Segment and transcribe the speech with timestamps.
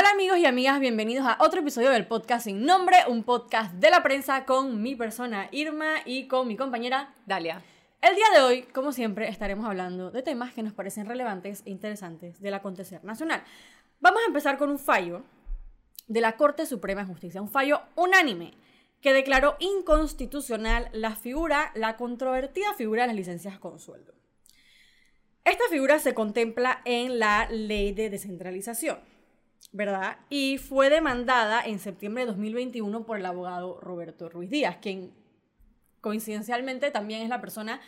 [0.00, 3.90] Hola amigos y amigas, bienvenidos a otro episodio del podcast sin nombre, un podcast de
[3.90, 7.62] la prensa con mi persona Irma y con mi compañera Dalia.
[8.00, 11.70] El día de hoy, como siempre, estaremos hablando de temas que nos parecen relevantes e
[11.70, 13.44] interesantes del acontecer nacional.
[14.00, 15.22] Vamos a empezar con un fallo
[16.08, 18.54] de la Corte Suprema de Justicia, un fallo unánime
[19.02, 24.14] que declaró inconstitucional la figura, la controvertida figura de las licencias con sueldo.
[25.44, 29.09] Esta figura se contempla en la ley de descentralización,
[29.72, 30.18] ¿verdad?
[30.28, 35.12] Y fue demandada en septiembre de 2021 por el abogado Roberto Ruiz Díaz, quien
[36.00, 37.80] coincidencialmente también es la persona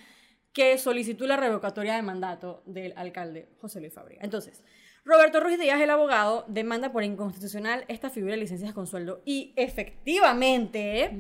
[0.53, 4.23] que solicitó la revocatoria de mandato del alcalde José Luis Fábrega.
[4.23, 4.63] Entonces,
[5.05, 9.53] Roberto Ruiz Díaz, el abogado, demanda por inconstitucional esta figura de licencias con sueldo y
[9.57, 11.11] efectivamente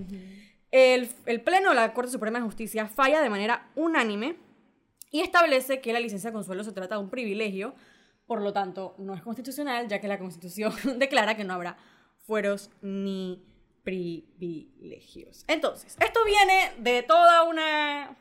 [0.70, 4.36] el, el Pleno de la Corte Suprema de Justicia falla de manera unánime
[5.10, 7.74] y establece que la licencia con sueldo se trata de un privilegio,
[8.26, 11.76] por lo tanto no es constitucional, ya que la Constitución declara que no habrá
[12.26, 13.44] fueros ni
[13.82, 15.44] privilegios.
[15.48, 18.16] Entonces, esto viene de toda una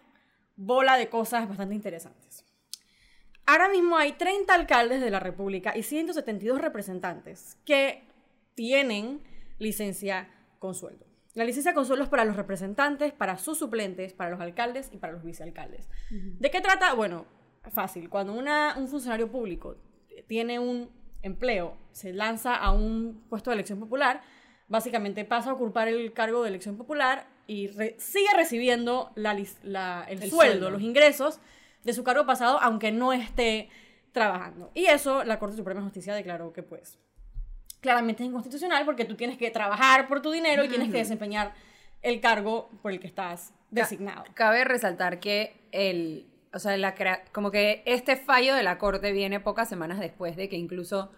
[0.55, 2.45] bola de cosas bastante interesantes.
[3.45, 8.03] Ahora mismo hay 30 alcaldes de la República y 172 representantes que
[8.55, 9.21] tienen
[9.59, 11.05] licencia con sueldo.
[11.33, 14.97] La licencia con sueldo es para los representantes, para sus suplentes, para los alcaldes y
[14.97, 15.89] para los vicealcaldes.
[16.09, 16.93] ¿De qué trata?
[16.93, 17.25] Bueno,
[17.71, 18.09] fácil.
[18.09, 19.77] Cuando una, un funcionario público
[20.27, 20.89] tiene un
[21.21, 24.21] empleo, se lanza a un puesto de elección popular,
[24.67, 30.19] básicamente pasa a ocupar el cargo de elección popular y sigue recibiendo la, la, el,
[30.19, 31.39] sueldo, sueldo, los ingresos
[31.83, 33.69] de su cargo pasado, aunque no esté
[34.11, 34.71] trabajando.
[34.73, 36.97] Y eso la Corte Suprema de Justicia declaró que pues
[37.81, 41.53] claramente es inconstitucional porque tú tienes que trabajar por tu dinero y tienes que desempeñar
[42.01, 44.23] el cargo por el que estás designado.
[44.33, 46.93] Cabe resaltar que el, o sea, la,
[47.31, 51.11] como que este fallo de la Corte viene pocas semanas después de que incluso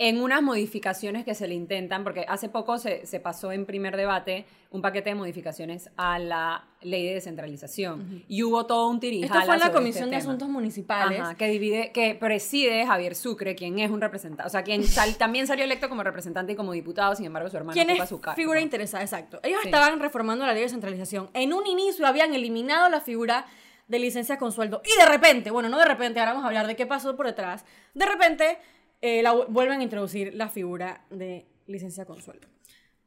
[0.00, 3.96] en unas modificaciones que se le intentan, porque hace poco se, se, pasó en primer
[3.96, 9.26] debate un paquete de modificaciones a la ley de descentralización y hubo todo un tirijala
[9.40, 10.30] Esto fue en la sobre Comisión este de tema.
[10.32, 11.20] Asuntos Municipales.
[11.20, 15.16] Ajá, que divide, que preside Javier Sucre, quien es un representante, o sea, quien sal-
[15.16, 18.08] también salió electo como representante y como diputado, sin embargo su hermano ¿Quién ocupa es
[18.08, 18.36] su cargo.
[18.36, 19.02] figura interesada?
[19.02, 19.40] Exacto.
[19.42, 19.68] Ellos Sí.
[19.68, 21.28] estaban reformando la ley de descentralización.
[21.34, 23.46] En un inicio habían eliminado la figura
[23.88, 24.82] de licencia con sueldo.
[24.84, 27.26] Y de repente, bueno, no de repente, ahora vamos a hablar de qué pasó por
[27.26, 27.64] detrás.
[27.94, 28.58] De repente,
[29.00, 32.46] eh, la, vuelven a introducir la figura de licencia con sueldo.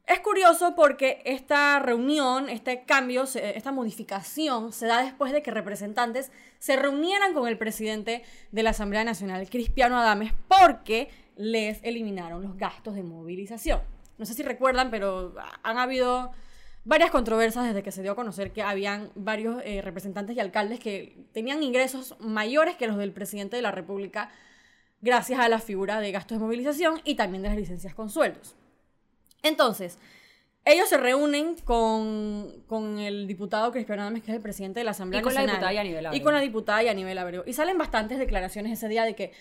[0.07, 6.31] Es curioso porque esta reunión, este cambio, esta modificación se da después de que representantes
[6.59, 12.57] se reunieran con el presidente de la Asamblea Nacional, Cristiano Adames, porque les eliminaron los
[12.57, 13.81] gastos de movilización.
[14.17, 16.31] No sé si recuerdan, pero han habido
[16.83, 20.79] varias controversias desde que se dio a conocer que habían varios eh, representantes y alcaldes
[20.79, 24.29] que tenían ingresos mayores que los del presidente de la República
[25.01, 28.55] gracias a la figura de gastos de movilización y también de las licencias con sueldos.
[29.43, 29.97] Entonces,
[30.63, 34.91] ellos se reúnen con, con el diputado Cristiano Adames, que es el presidente de la
[34.91, 35.59] Asamblea Y con la Nacional.
[35.59, 37.43] diputada Yanibel Y con la diputada Yanibel Abreu.
[37.47, 39.31] Y salen bastantes declaraciones ese día de que,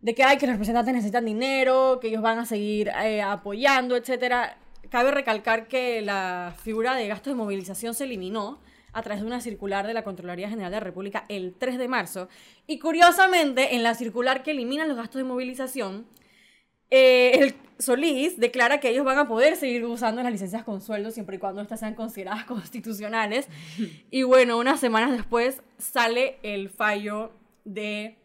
[0.00, 3.96] de que, hay que los representantes necesitan dinero, que ellos van a seguir eh, apoyando,
[3.96, 4.56] etcétera.
[4.90, 8.60] Cabe recalcar que la figura de gastos de movilización se eliminó
[8.92, 11.88] a través de una circular de la Contraloría General de la República el 3 de
[11.88, 12.28] marzo.
[12.66, 16.06] Y curiosamente, en la circular que eliminan los gastos de movilización,
[16.90, 21.10] eh, el Solís declara que ellos van a poder seguir usando las licencias con sueldo
[21.10, 23.48] siempre y cuando estas sean consideradas constitucionales.
[24.10, 27.32] Y bueno, unas semanas después sale el fallo
[27.64, 28.18] de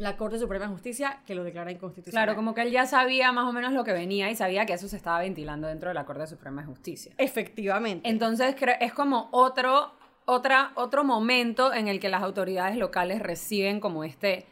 [0.00, 2.24] la Corte Suprema de Justicia que lo declara inconstitucional.
[2.24, 4.72] Claro, como que él ya sabía más o menos lo que venía y sabía que
[4.72, 7.12] eso se estaba ventilando dentro de la Corte Suprema de Justicia.
[7.18, 8.08] Efectivamente.
[8.08, 9.92] Entonces es como otro,
[10.24, 14.46] otra, otro momento en el que las autoridades locales reciben como este...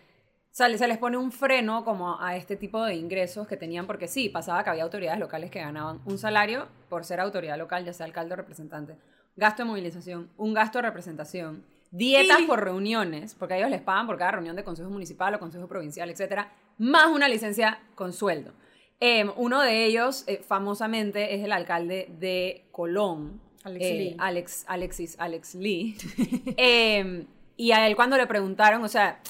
[0.51, 3.87] O sea, se les pone un freno como a este tipo de ingresos que tenían,
[3.87, 7.85] porque sí, pasaba que había autoridades locales que ganaban un salario por ser autoridad local,
[7.85, 8.99] ya sea alcalde o representante,
[9.37, 13.81] gasto de movilización, un gasto de representación, dietas Y- por reuniones, porque a ellos les
[13.81, 18.13] pagan por cada reunión de consejo municipal o consejo provincial, etcétera, más una licencia con
[18.13, 18.53] sueldo.
[19.01, 24.17] Eh, uno de ellos, eh, famosamente, es el alcalde de Colón, Alex eh, Lee.
[24.19, 25.97] Alex, Alexis, Alex Lee.
[26.57, 27.27] Eh,
[27.57, 29.21] y a él cuando le preguntaron, o sea,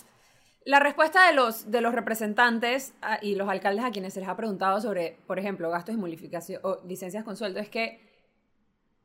[0.64, 4.28] la respuesta de los, de los representantes ah, y los alcaldes a quienes se les
[4.28, 8.06] ha preguntado sobre, por ejemplo, gastos de modificación o licencias con sueldo es que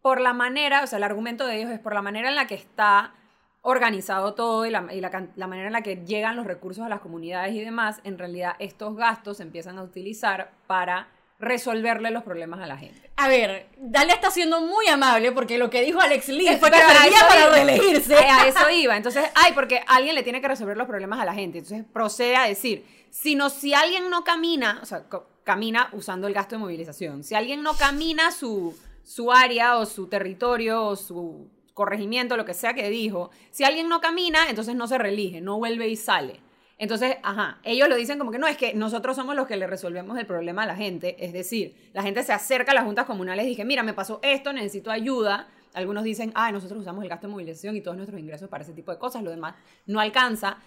[0.01, 2.47] por la manera, o sea, el argumento de ellos es por la manera en la
[2.47, 3.15] que está
[3.63, 6.85] organizado todo y, la, y la can- la manera en la que llegan los recursos
[6.85, 11.07] a las comunidades y demás, en realidad estos gastos se empiezan a utilizar para
[11.39, 13.09] resolverle los problemas a la gente.
[13.17, 16.77] A ver, Dalia está siendo muy amable porque lo que dijo Alex Lee fue que
[16.77, 18.15] servía para reelegirse.
[18.15, 18.95] A eso iba.
[18.95, 21.57] Entonces, ay, porque alguien le tiene que resolver los problemas a la gente.
[21.59, 25.03] Entonces, procede a decir, si, no, si alguien no camina, o sea,
[25.43, 27.23] camina usando el gasto de movilización.
[27.23, 32.53] Si alguien no camina su, su área o su territorio o su corregimiento, lo que
[32.53, 36.39] sea que dijo, si alguien no camina, entonces no se reelige, no vuelve y sale.
[36.77, 39.67] Entonces, ajá, ellos lo dicen como que no, es que nosotros somos los que le
[39.67, 41.15] resolvemos el problema a la gente.
[41.23, 44.19] Es decir, la gente se acerca a las juntas comunales y dice, mira, me pasó
[44.21, 45.47] esto, necesito ayuda.
[45.73, 48.73] Algunos dicen, ah, nosotros usamos el gasto de movilización y todos nuestros ingresos para ese
[48.73, 49.55] tipo de cosas, lo demás
[49.85, 50.57] no alcanza.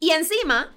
[0.00, 0.72] Y encima,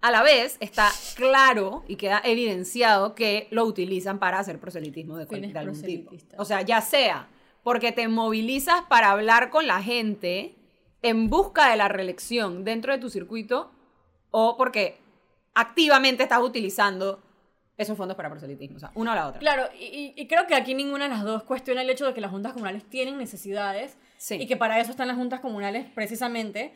[0.00, 5.26] a la vez, está claro y queda evidenciado que lo utilizan para hacer proselitismo de,
[5.26, 6.12] de algún tipo.
[6.38, 7.28] O sea, ya sea
[7.62, 10.56] porque te movilizas para hablar con la gente
[11.02, 13.72] en busca de la reelección dentro de tu circuito
[14.30, 14.98] o porque
[15.54, 17.22] activamente estás utilizando
[17.76, 18.76] esos fondos para proselitismo.
[18.76, 19.40] O sea, una o la otra.
[19.40, 22.30] Claro, y, creo que aquí ninguna de las dos cuestiona el hecho de que las
[22.30, 24.36] juntas comunales tienen necesidades Sí.
[24.40, 26.72] y que para eso están las juntas comunales precisamente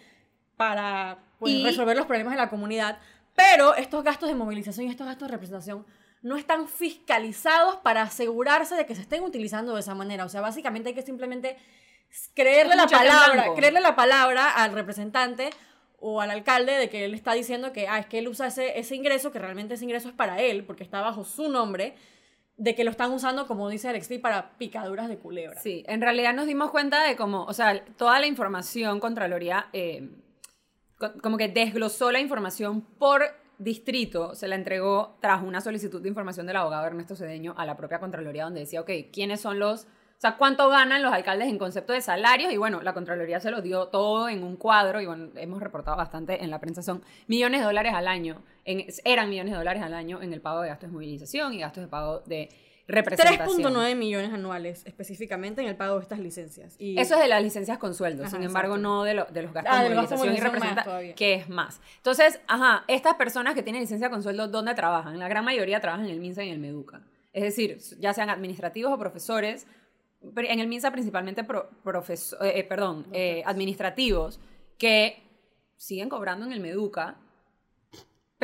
[0.56, 2.98] para pues, Y- resolver los problemas de la comunidad.
[3.36, 5.86] Pero estos gastos de movilización y estos gastos de representación
[6.26, 10.24] no están fiscalizados para asegurarse de que se estén utilizando de esa manera.
[10.24, 11.56] O sea, básicamente hay que simplemente
[12.34, 15.50] creerle Es la palabra, creerle la palabra al representante
[15.98, 18.78] o al alcalde de que él está diciendo que, ah, es que él usa ese,
[18.78, 21.94] ese ingreso, que realmente ese ingreso es para él, porque está bajo su nombre,
[22.56, 25.60] de que lo están usando, como dice Alex Lee, para picaduras de culebra.
[25.60, 30.08] Sí, en realidad nos dimos cuenta de cómo, o sea, toda la información Contraloría, eh,
[30.98, 33.22] co- como que desglosó la información por
[33.58, 37.76] distrito, se la entregó tras una solicitud de información del abogado Ernesto Cedeño a la
[37.76, 41.58] propia Contraloría, donde decía, ok, ¿quiénes son los, o sea, cuánto ganan los alcaldes en
[41.58, 42.52] concepto de salarios?
[42.52, 45.96] Y bueno, la Contraloría se los dio todo en un cuadro, y bueno, hemos reportado
[45.96, 49.94] bastante en la prensa, son millones de dólares al año, eran millones de dólares al
[49.94, 52.48] año en el pago de gastos de movilización y gastos de pago de
[52.88, 53.58] representación.
[53.74, 56.76] 3.9 millones anuales específicamente en el pago de estas licencias.
[56.78, 58.88] Y Eso es de las licencias con sueldo, Ajá, sin embargo, exacto.
[58.88, 61.14] no de, lo- de los gastos Ah, de movilización y todavía.
[61.14, 61.80] que es más.
[61.96, 65.18] Entonces, ajá, estas personas que tienen licencia con sueldo, ¿dónde trabajan?
[65.18, 67.00] La gran mayoría trabajan en el MINSA y en el MEDUCA.
[67.32, 69.66] Es decir, ya sean administrativos o profesores,
[70.36, 74.40] en el MINSA principalmente pro- eh, eh, perdón, eh, administrativos,
[74.78, 75.22] que
[75.76, 77.16] siguen cobrando en el MEDUCA,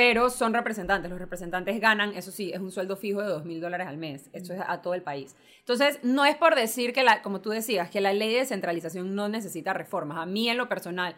[0.05, 1.09] pero son representantes.
[1.09, 4.29] Los representantes ganan, eso sí, es un sueldo fijo de dos mil dólares al mes.
[4.33, 5.37] Eso es a todo el país.
[5.61, 9.15] Entonces, no es por decir que, la, como tú decías, que la ley de descentralización
[9.15, 10.19] no necesita reformas.
[10.19, 11.15] A mí, en lo personal,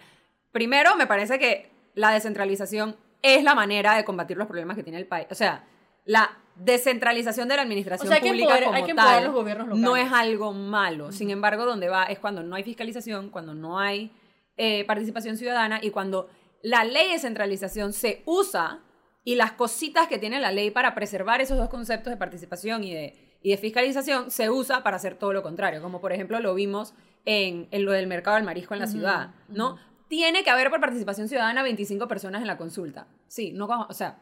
[0.53, 4.99] primero, me parece que la descentralización es la manera de combatir los problemas que tiene
[4.99, 5.29] el país.
[5.31, 5.65] O sea,
[6.05, 9.97] la descentralización de la administración O sea, pública empoderar- como que tal los gobiernos no
[9.97, 11.11] es algo malo.
[11.11, 14.13] Sin embargo, donde va es cuando no hay fiscalización, cuando no hay
[14.59, 16.29] eh, participación ciudadana y cuando
[16.65, 18.81] la ley de centralización se usa
[19.23, 22.93] y las cositas que tiene la ley para preservar esos dos conceptos de participación y
[22.93, 26.55] de, y de fiscalización se usa para hacer todo lo contrario, como por ejemplo lo
[26.55, 26.93] vimos
[27.25, 29.79] en, en lo del mercado del marisco en la ciudad, ¿no?
[30.09, 33.07] Tiene que haber por participación ciudadana 25 personas en la consulta.
[33.29, 34.19] Sí, no, como- o sea,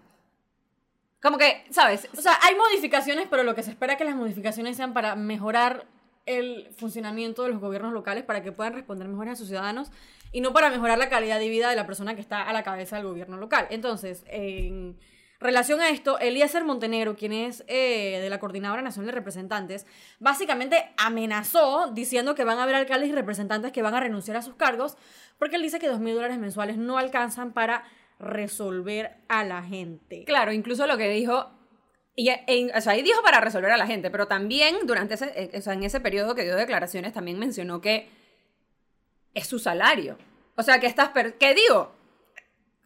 [1.20, 2.08] como que, ¿sabes?
[2.16, 5.14] O sea, hay modificaciones, pero lo que se espera es que las modificaciones sean para
[5.16, 5.86] mejorar
[6.26, 9.90] el funcionamiento de los gobiernos locales para que puedan responder mejor a sus ciudadanos
[10.32, 12.62] y no para mejorar la calidad de vida de la persona que está a la
[12.62, 13.66] cabeza del gobierno local.
[13.70, 14.98] Entonces, en
[15.40, 19.86] relación a esto, Eliezer Montenegro, quien es eh, de la Coordinadora Nacional de Representantes,
[20.20, 24.42] básicamente amenazó diciendo que van a haber alcaldes y representantes que van a renunciar a
[24.42, 24.96] sus cargos
[25.38, 27.84] porque él dice que dos mil dólares mensuales no alcanzan para
[28.20, 30.24] resolver a la gente.
[30.24, 31.50] Claro, incluso lo que dijo,
[32.16, 35.50] en- o sea, ahí dijo para resolver a la gente, pero también durante ese, eh,
[35.58, 38.08] o sea, en ese periodo que dio declaraciones, también mencionó que
[39.34, 40.18] es su salario.
[40.56, 41.92] O sea, que estas, per- que digo,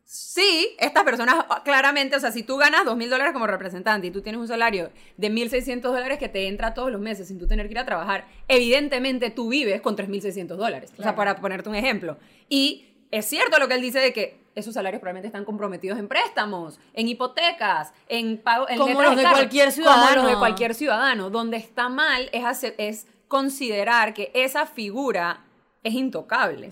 [0.04, 4.06] sí, estas personas ah, claramente, o sea, si tú ganas dos mil dólares como representante
[4.06, 7.38] y tú tienes un salario de 1.600 dólares que te entra todos los meses sin
[7.38, 10.90] tú tener que ir a trabajar, evidentemente tú vives con 3.600 dólares.
[10.92, 11.16] O sea, Claro.
[11.16, 12.18] para ponerte un ejemplo.
[12.48, 16.08] Y es cierto lo que él dice de que esos salarios probablemente están comprometidos en
[16.08, 20.22] préstamos, en hipotecas, en pago, en Como los de cualquier Como ciudadano.
[20.22, 21.30] los de cualquier ciudadano.
[21.30, 25.44] Donde está mal es, hacer- es considerar que esa figura
[25.82, 26.70] es intocable.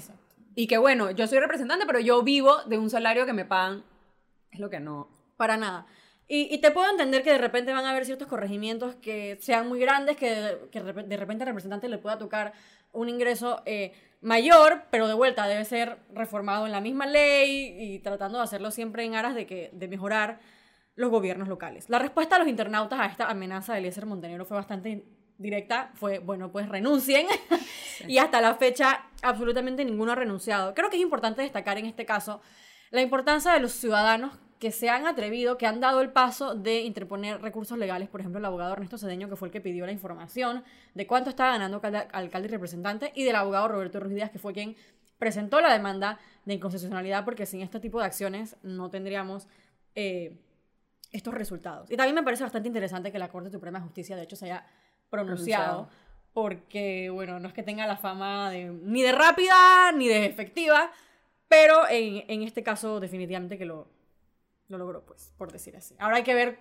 [0.55, 3.85] Y que bueno, yo soy representante, pero yo vivo de un salario que me pagan.
[4.51, 5.09] Es lo que no.
[5.37, 5.87] Para nada.
[6.27, 9.79] Y, te puedo entender que de repente van a haber ciertos corregimientos que sean muy
[9.79, 12.55] grandes, que, que de repe- de repente al representante le pueda tocar
[12.93, 13.93] un ingreso eh,
[14.23, 18.71] mayor, pero de vuelta debe ser reformado en la misma ley y tratando de hacerlo
[18.71, 20.41] siempre en aras de, que, de mejorar
[20.95, 21.91] los gobiernos locales.
[21.91, 25.05] La respuesta de los internautas a esta amenaza de Eliezer Montenegro fue bastante
[25.39, 27.27] directa, fue, bueno, pues renuncien.
[28.09, 30.75] y hasta la fecha absolutamente ninguno ha renunciado.
[30.75, 32.41] Creo que es importante destacar en este caso
[32.91, 36.83] la importancia de los ciudadanos que se han atrevido, que han dado el paso de
[36.83, 39.93] interponer recursos legales, por ejemplo, el abogado Ernesto Cedeño, que fue el que pidió la
[39.93, 40.65] información
[40.95, 44.39] de cuánto estaba ganando cada alcalde y representante, y del abogado Roberto Ruiz Díaz, que
[44.39, 44.77] fue quien
[45.19, 49.49] presentó la demanda de inconstitucionalidad, porque sin este tipo de acciones no tendríamos
[49.97, 50.39] eh,
[51.13, 51.91] estos resultados.
[51.91, 54.47] Y también me parece bastante interesante que la Corte Suprema de Justicia, de hecho, se
[54.47, 54.67] haya
[55.15, 56.05] pronunciado, Pronunciado.
[56.33, 60.91] porque, bueno, no es que tenga la fama de, ni de rápida ni de efectiva,
[61.49, 63.89] pero en, en este caso definitivamente que lo,
[64.69, 65.95] lo logró, pues, por decir así.
[65.99, 66.59] Ahora hay que ver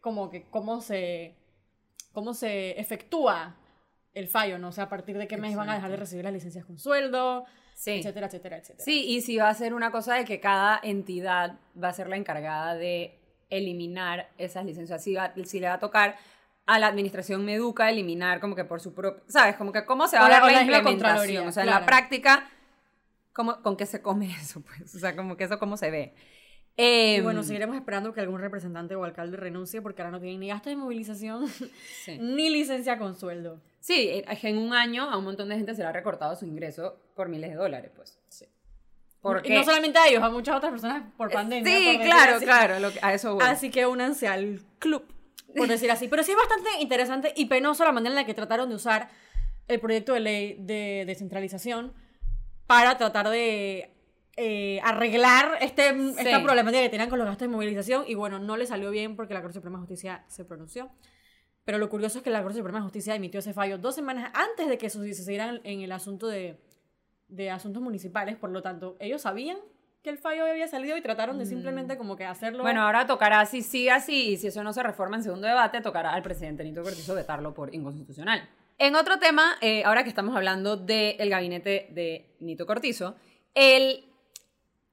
[0.00, 1.36] como que cómo se,
[2.12, 3.56] cómo se efectúa
[4.14, 4.68] el fallo, ¿no?
[4.68, 6.78] O sea, a partir de qué mes van a dejar de recibir las licencias con
[6.78, 7.44] sueldo,
[7.74, 7.92] Sí.
[7.92, 8.84] etcétera, etcétera, etcétera.
[8.84, 12.08] Sí, y si va a ser una cosa de que cada entidad va a ser
[12.08, 13.18] la encargada de
[13.48, 16.16] eliminar esas licencias, si, va- si le va a tocar
[16.66, 19.56] a la administración Meduca eliminar como que por su propio, ¿sabes?
[19.56, 21.80] Como que cómo se va a dar la la implementación, o sea, en claro.
[21.80, 22.48] la práctica,
[23.32, 24.60] ¿cómo, ¿con qué se come eso?
[24.62, 26.14] Pues, o sea, como que eso cómo se ve.
[26.74, 30.40] Y Em, bueno, seguiremos esperando que algún representante o alcalde renuncie porque ahora no tienen
[30.40, 31.46] ni gasto de movilización
[32.04, 32.18] sí.
[32.18, 33.60] ni licencia con sueldo.
[33.80, 36.46] Sí, eh, en un año a un montón de gente se le ha recortado su
[36.46, 38.18] ingreso por miles de dólares, pues.
[38.28, 38.46] Sí.
[39.44, 41.62] Y no solamente a ellos, a muchas otras personas por pandemia.
[41.62, 43.44] por Sí, decir claro, claro, lo que- a eso voy.
[43.46, 45.04] Así que únanse al club,
[45.56, 46.08] por decir así.
[46.08, 49.08] Pero sí es bastante interesante y penoso la manera en la que trataron de usar
[49.68, 51.92] el proyecto de ley de descentralización
[52.66, 53.94] para tratar de
[54.36, 58.04] eh, arreglar este, esta problemática que tenían con los gastos de movilización.
[58.06, 60.90] Y bueno, no le salió bien porque la Corte Suprema de Justicia se pronunció.
[61.64, 64.32] Pero lo curioso es que la Corte Suprema de Justicia emitió ese fallo dos semanas
[64.34, 66.58] antes de que sucedieran en el asunto de,
[67.28, 68.36] de asuntos municipales.
[68.36, 69.58] Por lo tanto, ellos sabían
[70.02, 72.62] que el fallo había salido y trataron de simplemente como que hacerlo.
[72.62, 75.80] Bueno, ahora tocará, si sigue así y si eso no se reforma en segundo debate,
[75.80, 78.48] tocará al presidente Nito Cortizo vetarlo por inconstitucional.
[78.78, 83.14] En otro tema, eh, ahora que estamos hablando del gabinete de Nito Cortizo,
[83.54, 84.04] el,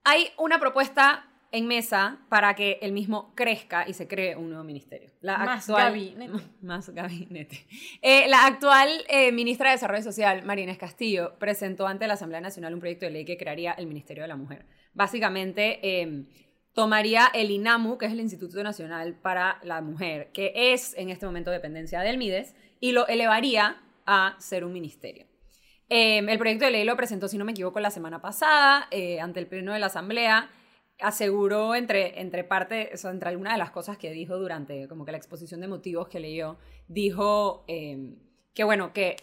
[0.04, 4.64] hay una propuesta en mesa para que el mismo crezca y se cree un nuevo
[4.64, 5.10] ministerio.
[5.22, 6.44] La Más actual, gabinete.
[6.62, 7.66] Más gabinete.
[8.04, 12.42] Eh, la actual eh, ministra de Desarrollo Social, María Inés Castillo, presentó ante la Asamblea
[12.42, 14.66] Nacional un proyecto de ley que crearía el Ministerio de la Mujer.
[14.94, 16.26] Básicamente, eh,
[16.74, 21.26] tomaría el INAMU, que es el Instituto Nacional para la Mujer, que es en este
[21.26, 25.26] momento dependencia del MIDES, y lo elevaría a ser un ministerio.
[25.90, 29.20] Eh, el proyecto de ley lo presentó, si no me equivoco, la semana pasada eh,
[29.20, 30.50] ante el Pleno de la Asamblea.
[31.02, 35.18] Aseguró entre, entre parte, entre algunas de las cosas que dijo durante como que la
[35.18, 38.16] exposición de motivos que leyó, dijo eh,
[38.54, 39.16] que bueno, que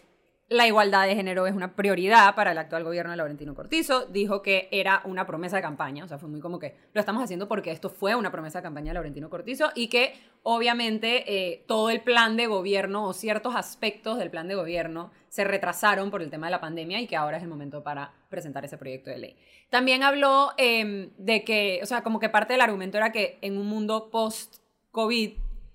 [0.49, 4.05] la igualdad de género es una prioridad para el actual gobierno de Laurentino Cortizo.
[4.05, 7.21] Dijo que era una promesa de campaña, o sea, fue muy como que lo estamos
[7.21, 10.13] haciendo porque esto fue una promesa de campaña de Laurentino Cortizo y que
[10.43, 15.43] obviamente eh, todo el plan de gobierno o ciertos aspectos del plan de gobierno se
[15.43, 18.63] retrasaron por el tema de la pandemia y que ahora es el momento para presentar
[18.63, 19.37] ese proyecto de ley.
[19.69, 23.57] También habló eh, de que, o sea, como que parte del argumento era que en
[23.57, 25.33] un mundo post-COVID,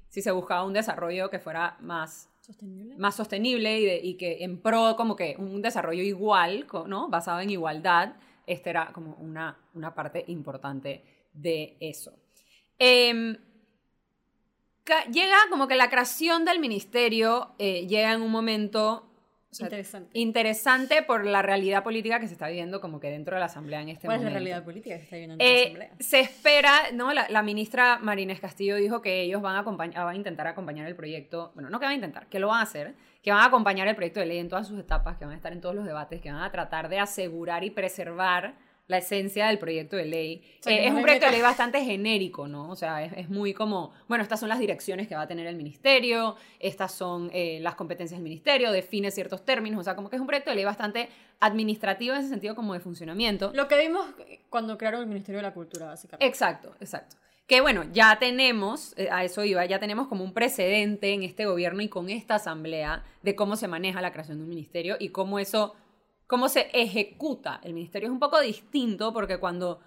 [0.08, 2.31] si se buscaba un desarrollo que fuera más
[2.98, 7.08] Más sostenible y, que en pro como que un desarrollo igual, ¿no?
[7.08, 12.12] Basado en igualdad, esta era como una, una parte importante de eso.
[12.78, 13.36] Em,
[15.12, 19.11] llega como que la creación del ministerio eh, llega en un momento
[19.52, 20.10] o sea, Interesante.
[20.18, 23.82] interesante por la realidad política que se está viviendo como que dentro de la asamblea
[23.82, 24.32] en este ¿Cuál es momento.
[24.40, 25.90] la realidad política que está viviendo en la Eh, Asamblea?
[26.00, 27.12] se espera, ¿no?
[27.12, 30.86] La, la ministra Marínez Castillo dijo que ellos van a, acompañar, van a intentar acompañar
[30.88, 33.40] el proyecto, bueno, no que van a intentar, que lo van a hacer, que van
[33.40, 35.60] a acompañar el proyecto de ley en todas sus etapas, que van a estar en
[35.60, 38.54] todos los debates, que van a tratar de asegurar y preservar
[38.92, 40.42] la esencia del proyecto de ley.
[40.60, 42.70] O sea, que Eh, es un proyecto de ley bastante genérico, ¿no?
[42.70, 45.48] O sea, es, es muy como, bueno, estas son las direcciones que va a tener
[45.48, 50.08] el ministerio, estas son eh, las competencias del ministerio, define ciertos términos, o sea, como
[50.08, 51.08] que es un proyecto de ley bastante
[51.40, 53.50] administrativo en ese sentido como de funcionamiento.
[53.52, 54.06] Lo que vimos
[54.48, 56.24] cuando crearon el Ministerio de la Cultura, básicamente.
[56.24, 57.16] Exacto, exacto.
[57.48, 61.44] Que bueno, ya tenemos, eh, a eso iba, ya tenemos como un precedente en este
[61.44, 65.08] gobierno y con esta asamblea de cómo se maneja la creación de un ministerio y
[65.08, 65.74] cómo eso,
[66.32, 68.06] cómo se ejecuta el ministerio.
[68.08, 69.80] Es un poco distinto porque cuando,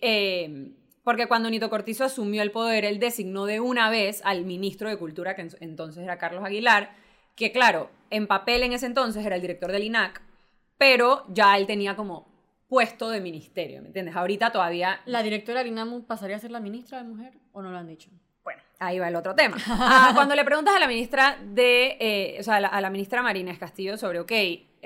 [0.00, 0.70] eh,
[1.02, 4.96] porque cuando Nito Cortizo asumió el poder, él designó de una vez al ministro de
[4.96, 6.94] Cultura, que en- entonces era Carlos Aguilar,
[7.34, 10.22] que claro, en papel en ese entonces era el director del INAC,
[10.78, 12.28] pero ya él tenía como
[12.68, 14.14] puesto de ministerio, ¿me entiendes?
[14.14, 17.72] Ahorita todavía ¿La directora del INAMU pasaría a ser la ministra de Mujer o no
[17.72, 18.08] lo han dicho?
[18.44, 19.56] Bueno, ahí va el otro tema.
[19.68, 22.90] Ah, cuando le preguntas a la ministra de, eh, o sea, a la, a la
[22.90, 24.32] ministra Marínez Castillo sobre, ok,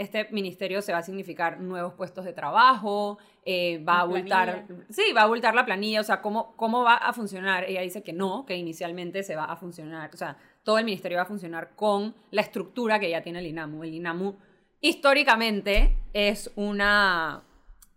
[0.00, 5.12] este ministerio se va a significar nuevos puestos de trabajo, eh, va a abultar, sí,
[5.14, 7.64] va a abultar la planilla, o sea, ¿cómo, cómo va a funcionar?
[7.64, 11.18] Ella dice que no, que inicialmente se va a funcionar, o sea, todo el ministerio
[11.18, 13.84] va a funcionar con la estructura que ya tiene el INAMU.
[13.84, 14.36] El INAMU
[14.80, 17.42] históricamente es una,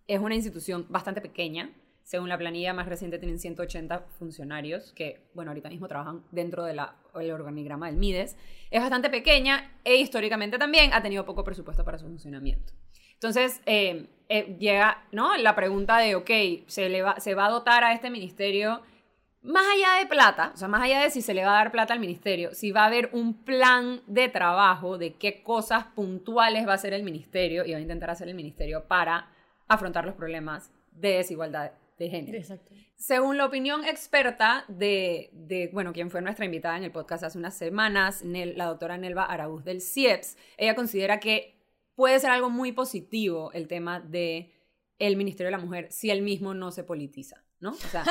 [0.05, 1.69] es una institución bastante pequeña.
[2.03, 6.79] Según la planilla más reciente, tienen 180 funcionarios que, bueno, ahorita mismo trabajan dentro del
[7.13, 8.35] organigrama del MIDES.
[8.69, 12.73] Es bastante pequeña e históricamente también ha tenido poco presupuesto para su funcionamiento.
[13.13, 15.37] Entonces, eh, eh, llega ¿no?
[15.37, 16.29] la pregunta de, ok,
[16.67, 18.81] ¿se, le va, ¿se va a dotar a este ministerio
[19.43, 21.71] más allá de plata, o sea, más allá de si se le va a dar
[21.71, 26.65] plata al ministerio, si va a haber un plan de trabajo de qué cosas puntuales
[26.65, 29.27] va a hacer el ministerio y va a intentar hacer el ministerio para
[29.67, 32.37] afrontar los problemas de desigualdad de género.
[32.37, 32.71] Exacto.
[32.95, 37.37] Según la opinión experta de, de, bueno, quien fue nuestra invitada en el podcast hace
[37.37, 41.55] unas semanas, Nel- la doctora Nelva Araúz del CIEPS, ella considera que
[41.95, 44.51] puede ser algo muy positivo el tema de
[44.99, 47.71] el Ministerio de la Mujer si él mismo no se politiza, ¿no?
[47.71, 48.03] O sea,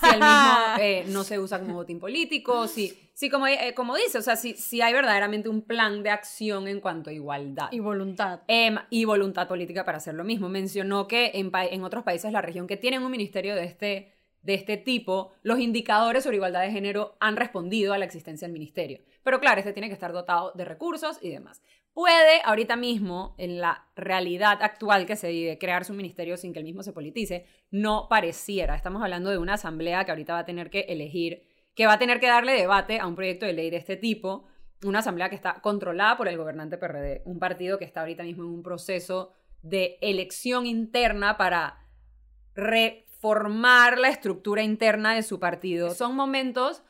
[0.00, 3.96] si él mismo eh, no se usa como botín político, si, si como, eh, como
[3.96, 7.68] dice, o sea, si, si hay verdaderamente un plan de acción en cuanto a igualdad.
[7.72, 8.40] Y voluntad.
[8.46, 10.48] Em, y voluntad política para hacer lo mismo.
[10.48, 14.14] Mencionó que en, en otros países de la región que tienen un ministerio de este,
[14.42, 18.52] de este tipo, los indicadores sobre igualdad de género han respondido a la existencia del
[18.52, 19.00] ministerio.
[19.24, 21.60] Pero claro, este tiene que estar dotado de recursos y demás.
[21.94, 26.58] Puede ahorita mismo, en la realidad actual que se vive, crearse un ministerio sin que
[26.58, 28.74] el mismo se politice, no pareciera.
[28.74, 31.42] Estamos hablando de una asamblea que ahorita va a tener que elegir,
[31.74, 34.46] que va a tener que darle debate a un proyecto de ley de este tipo,
[34.84, 38.44] una asamblea que está controlada por el gobernante PRD, un partido que está ahorita mismo
[38.44, 41.86] en un proceso de elección interna para
[42.54, 45.90] reformar la estructura interna de su partido.
[45.90, 46.82] Son momentos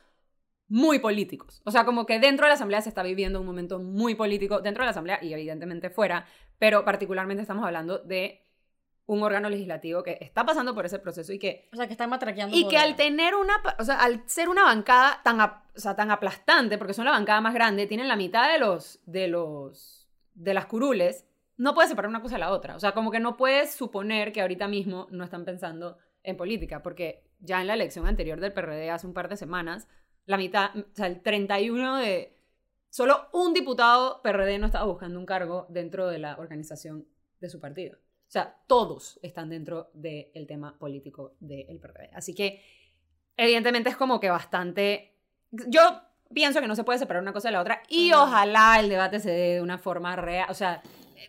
[0.67, 1.61] muy políticos.
[1.65, 4.61] O sea, como que dentro de la asamblea se está viviendo un momento muy político,
[4.61, 6.25] dentro de la asamblea y evidentemente fuera,
[6.57, 8.39] pero particularmente estamos hablando de
[9.05, 12.09] un órgano legislativo que está pasando por ese proceso y que O sea, que están
[12.09, 12.55] matraqueando.
[12.55, 15.95] y que al tener una, o sea, al ser una bancada tan, ap- o sea,
[15.95, 20.07] tan aplastante, porque son la bancada más grande, tienen la mitad de los, de los,
[20.33, 21.25] de las curules,
[21.57, 22.75] no puedes separar una cosa de la otra.
[22.77, 26.81] O sea, como que no puedes suponer que ahorita mismo no están pensando en política,
[26.81, 29.89] porque ya en la elección anterior del PRD hace un par de semanas,
[30.25, 32.37] la mitad, o sea, el 31 de...
[32.89, 37.07] Solo un diputado PRD no estaba buscando un cargo dentro de la organización
[37.39, 37.97] de su partido.
[37.97, 42.11] O sea, todos están dentro del tema político del PRD.
[42.13, 42.63] Así que,
[43.35, 45.17] evidentemente, es como que bastante...
[45.51, 45.81] Yo
[46.33, 49.19] pienso que no se puede separar una cosa de la otra y ojalá el debate
[49.19, 50.47] se dé de una forma real.
[50.49, 50.81] O sea,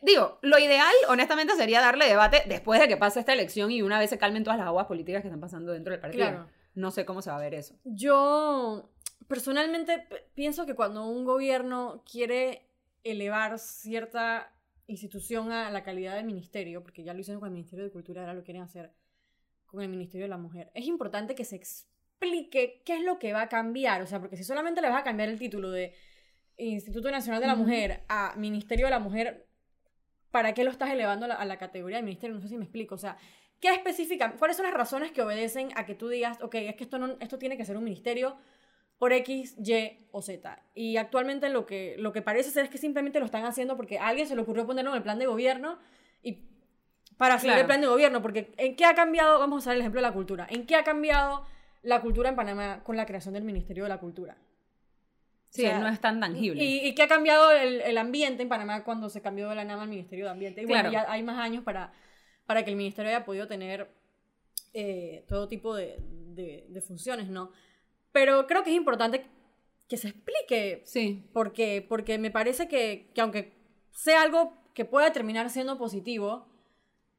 [0.03, 3.99] digo, lo ideal, honestamente, sería darle debate después de que pase esta elección y una
[3.99, 6.27] vez se calmen todas las aguas políticas que están pasando dentro del partido.
[6.27, 6.49] Claro.
[6.75, 7.79] No sé cómo se va a ver eso.
[7.85, 8.91] Yo
[9.29, 12.69] personalmente pienso que cuando un gobierno quiere
[13.05, 14.53] elevar cierta
[14.87, 18.23] institución a la calidad del ministerio, porque ya lo hicieron con el Ministerio de Cultura,
[18.23, 18.93] ahora lo quieren hacer
[19.67, 23.33] con el Ministerio de la Mujer, es importante que se explique qué es lo que
[23.33, 25.95] va a cambiar, o sea, porque si solamente le vas a cambiar el título de
[26.57, 27.57] Instituto Nacional de la.
[27.57, 29.49] Mujer a Ministerio de la Mujer,
[30.31, 32.35] ¿para qué lo estás elevando a la, a la categoría de ministerio?
[32.35, 33.17] No sé si me explico, o sea,
[33.65, 34.33] ¿qué especifican?
[34.39, 37.17] ¿Cuáles son las razones que obedecen a que tú digas, ok, es que esto, no,
[37.19, 38.37] esto tiene que ser un ministerio
[38.99, 40.63] por X, Y o Z?
[40.75, 43.99] Y actualmente lo que, lo que parece ser es que simplemente lo están haciendo porque
[43.99, 45.79] a alguien se le ocurrió ponerlo en el plan de gobierno
[46.23, 46.41] y
[47.17, 47.61] para hacer Claro.
[47.63, 49.39] el plan de gobierno, porque ¿en qué ha cambiado?
[49.39, 50.47] Vamos a usar el ejemplo de la cultura.
[50.51, 51.47] ¿En qué ha cambiado
[51.83, 54.37] la cultura en Panamá con la creación del Ministerio de la Cultura?
[55.51, 56.63] Sí, O sea, no es tan tangible.
[56.65, 59.65] ¿Y, y qué ha cambiado el, el ambiente en Panamá cuando se cambió de la
[59.65, 60.63] NAMA al Ministerio de Ambiente?
[60.63, 61.07] Y bueno, Claro.
[61.07, 61.93] ya hay más años para,
[62.47, 63.89] para que el Ministerio haya podido tener
[64.73, 65.99] eh, todo tipo de,
[66.35, 67.51] de- de funciones, ¿no?
[68.13, 69.27] Pero creo que es importante
[69.89, 71.29] que se explique Sí.
[71.33, 73.53] por qué, porque me parece que, que aunque
[73.93, 76.47] sea algo que pueda terminar siendo positivo,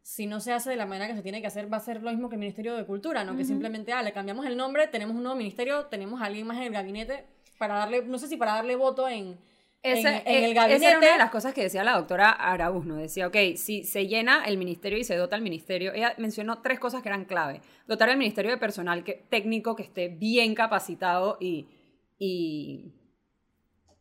[0.01, 2.03] si no se hace de la manera que se tiene que hacer, va a ser
[2.03, 3.33] lo mismo que el Ministerio de Cultura, ¿no?
[3.35, 3.47] Que Ujú.
[3.49, 6.63] simplemente, ah, le cambiamos el nombre, tenemos un nuevo ministerio, tenemos a alguien más en
[6.63, 7.25] el gabinete
[7.57, 9.38] para darle, no sé si para darle voto en,
[9.86, 10.76] Esa, en, en eh, el gabinete.
[10.78, 12.95] esa era una de las cosas que decía la doctora Araúz, ¿no?
[12.95, 16.80] Decía, ok, si se llena el ministerio y se dota el ministerio, ella mencionó tres
[16.80, 17.62] cosas que eran clave.
[17.88, 21.67] Dotar el ministerio de personal que, técnico que esté bien capacitado y,
[22.17, 22.93] y,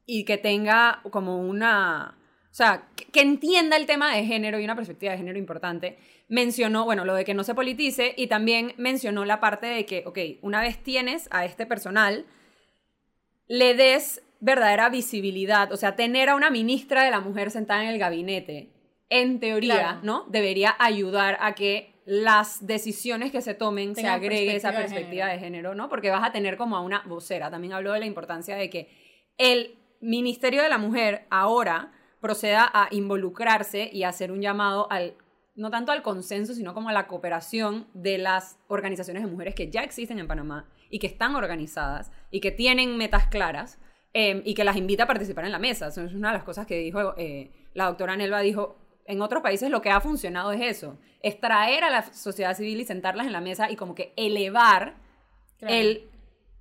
[0.07, 2.17] y que tenga como una...
[2.51, 5.99] O sea, que, que entienda el tema de género y una perspectiva de género importante.
[6.29, 10.05] Mencionó, bueno, lo de que no se politice y también mencionó la parte de que,
[10.07, 12.25] ok, una vez tienes a este personal,
[13.49, 17.89] le des verdadera visibilidad, o sea, tener a una ministra de la mujer sentada en
[17.89, 18.71] el gabinete,
[19.09, 20.01] en teoría, Claro.
[20.03, 20.27] ¿no?
[20.29, 25.75] Debería ayudar a que las decisiones que se tomen se agregue esa perspectiva de género,
[25.75, 25.89] ¿no?
[25.89, 27.51] Porque vas a tener como a una vocera.
[27.51, 28.89] También habló de la importancia de que
[29.39, 35.15] el Ministerio de la Mujer ahora proceda a involucrarse y hacer un llamado al
[35.57, 39.71] no tanto al consenso, sino como a la cooperación de las organizaciones de mujeres que
[39.71, 43.79] ya existen en Panamá y que están organizadas y que tienen metas claras
[44.15, 45.89] eh, y que las invita a participar en la mesa.
[45.89, 49.43] Eso es una de las cosas que dijo eh, la doctora Nelva, dijo, en otros
[49.43, 53.27] países lo que ha funcionado es eso, es traer a la sociedad civil y sentarlas
[53.27, 55.03] en la mesa y como que elevar
[55.59, 55.75] Claro.
[55.75, 56.11] el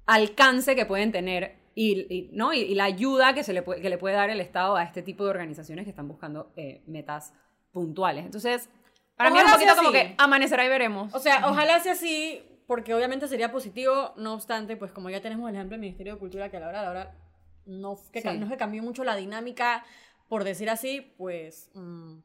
[0.05, 2.53] alcance que pueden tener y, y, ¿no?
[2.53, 4.83] y, y la ayuda que, se le puede, que le puede dar el Estado a
[4.83, 7.33] este tipo de organizaciones que están buscando eh, metas
[7.71, 8.23] puntuales.
[8.23, 8.69] Entonces,
[9.17, 11.13] para mí es un Ojalá poquito como que amanecerá y veremos.
[11.15, 15.49] O sea, ojalá sea así, porque obviamente sería positivo, no obstante, pues como ya tenemos
[15.49, 17.15] el ejemplo del Ministerio de Cultura, que a la hora, a la hora,
[17.65, 18.27] no, que, Sí.
[18.37, 19.83] no es que cambió mucho la dinámica,
[20.29, 22.15] por decir así, pues mm,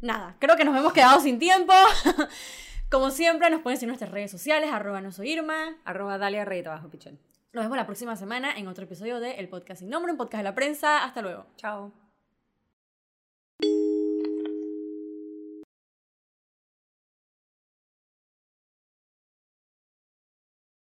[0.00, 1.72] nada, creo que nos hemos quedado sin tiempo.
[2.90, 5.76] como siempre, nos pueden seguir en nuestras redes sociales, arroba no soy Irma.
[5.84, 7.18] Arroba Dalia Rey abajo Pichel.
[7.52, 10.38] Nos vemos la próxima semana en otro episodio de El Podcast Sin Nombre, un podcast
[10.38, 11.04] de la prensa.
[11.04, 11.46] Hasta luego.
[11.56, 12.05] Chao.